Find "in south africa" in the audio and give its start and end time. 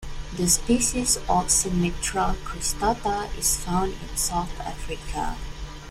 3.93-5.37